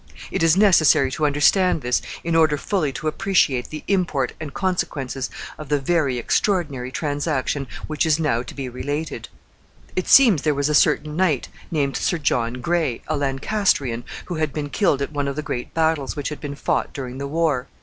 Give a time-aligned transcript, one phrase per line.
[0.31, 5.29] It is necessary to understand this, in order fully to appreciate the import and consequences
[5.59, 9.29] of the very extraordinary transaction which is now to be related.
[9.95, 14.51] It seems there was a certain knight named Sir John Gray, a Lancastrian, who had
[14.51, 17.67] been killed at one of the great battles which had been fought during the war.